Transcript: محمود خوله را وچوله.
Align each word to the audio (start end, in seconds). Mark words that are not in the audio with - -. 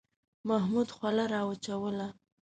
محمود 0.47 0.89
خوله 0.95 1.25
را 1.33 1.41
وچوله. 1.49 2.07